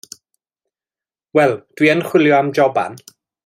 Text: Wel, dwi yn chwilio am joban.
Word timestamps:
Wel, 1.39 1.53
dwi 1.77 1.93
yn 1.95 2.03
chwilio 2.09 2.37
am 2.41 2.51
joban. 2.61 2.99